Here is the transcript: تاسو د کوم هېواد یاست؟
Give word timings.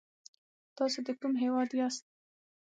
تاسو 0.77 0.99
د 1.07 1.09
کوم 1.19 1.33
هېواد 1.43 1.69
یاست؟ 1.79 2.03